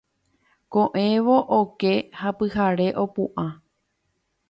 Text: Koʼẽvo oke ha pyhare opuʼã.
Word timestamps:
Koʼẽvo 0.73 1.35
oke 1.59 1.93
ha 2.19 2.29
pyhare 2.37 2.87
opuʼã. 3.03 3.45